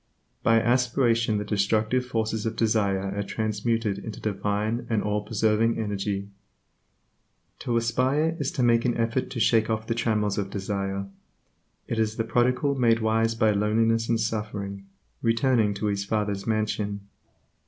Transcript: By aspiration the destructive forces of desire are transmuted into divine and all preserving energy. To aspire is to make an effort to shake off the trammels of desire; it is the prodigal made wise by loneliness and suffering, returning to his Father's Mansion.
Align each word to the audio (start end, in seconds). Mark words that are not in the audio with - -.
By 0.41 0.59
aspiration 0.59 1.37
the 1.37 1.45
destructive 1.45 2.03
forces 2.03 2.47
of 2.47 2.55
desire 2.55 3.15
are 3.15 3.21
transmuted 3.21 3.99
into 3.99 4.19
divine 4.19 4.87
and 4.89 5.03
all 5.03 5.21
preserving 5.21 5.77
energy. 5.77 6.27
To 7.59 7.77
aspire 7.77 8.35
is 8.39 8.49
to 8.53 8.63
make 8.63 8.83
an 8.83 8.97
effort 8.97 9.29
to 9.29 9.39
shake 9.39 9.69
off 9.69 9.85
the 9.85 9.93
trammels 9.93 10.39
of 10.39 10.49
desire; 10.49 11.05
it 11.87 11.99
is 11.99 12.15
the 12.15 12.23
prodigal 12.23 12.73
made 12.73 12.99
wise 12.99 13.35
by 13.35 13.51
loneliness 13.51 14.09
and 14.09 14.19
suffering, 14.19 14.87
returning 15.21 15.75
to 15.75 15.85
his 15.85 16.03
Father's 16.03 16.47
Mansion. 16.47 17.01